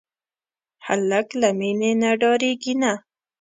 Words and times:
هلک 0.85 1.27
له 1.41 1.49
مینې 1.59 1.91
نه 2.01 2.11
ډاریږي 2.21 2.73
نه. 2.81 2.93